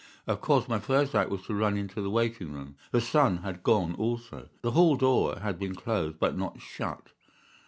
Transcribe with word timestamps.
"Of 0.25 0.41
course, 0.41 0.67
my 0.67 0.79
first 0.79 1.13
act 1.13 1.29
was 1.29 1.43
to 1.43 1.53
run 1.53 1.77
into 1.77 2.01
the 2.01 2.09
waiting 2.09 2.51
room. 2.53 2.75
The 2.89 3.01
son 3.01 3.37
had 3.43 3.61
gone 3.61 3.93
also. 3.93 4.49
The 4.63 4.71
hall 4.71 4.95
door 4.95 5.37
had 5.41 5.59
been 5.59 5.75
closed, 5.75 6.17
but 6.17 6.35
not 6.35 6.59
shut. 6.59 7.11